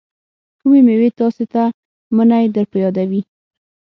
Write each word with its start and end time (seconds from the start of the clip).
کومې 0.59 0.79
میوې 0.87 1.09
تاسې 1.19 1.45
ته 1.53 1.63
منی 2.15 2.45
در 2.55 2.65
په 2.71 2.77
یادوي؟ 2.83 3.21